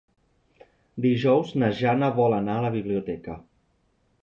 Dijous 1.05 1.51
na 1.65 1.69
Jana 1.83 2.11
vol 2.17 2.37
anar 2.41 2.57
a 2.61 2.65
la 2.67 2.73
biblioteca. 2.79 3.39